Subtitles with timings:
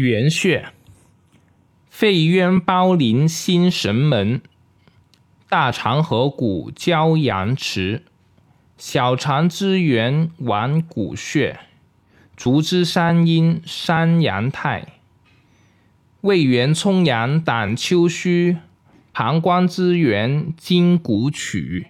[0.00, 0.72] 元穴：
[1.90, 4.40] 肺渊包临心神门，
[5.46, 8.04] 大肠合谷交阳池，
[8.78, 11.60] 小肠支缘脘谷穴，
[12.34, 14.86] 足之三阴三阳太，
[16.22, 18.56] 胃元冲阳胆丘虚，
[19.12, 21.88] 膀胱之源筋骨曲。